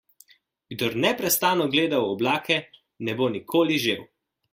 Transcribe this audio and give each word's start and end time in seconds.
Kdor 0.73 0.95
neprestano 1.03 1.67
gleda 1.75 1.99
v 2.03 2.07
oblake, 2.13 2.57
ne 3.11 3.17
bo 3.21 3.25
nikoli 3.35 3.75
žel. 3.85 4.01